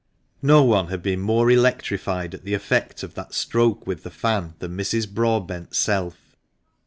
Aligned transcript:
No 0.41 0.63
one 0.63 0.87
had 0.87 1.03
been 1.03 1.19
more 1.19 1.51
electrified 1.51 2.33
at 2.33 2.43
the 2.43 2.55
effect 2.55 3.03
of 3.03 3.13
that 3.13 3.35
stroke 3.35 3.85
with 3.85 4.01
the 4.01 4.09
fan 4.09 4.55
than 4.57 4.75
Mrs. 4.75 5.07
Broadbent's 5.07 5.77
self. 5.77 6.35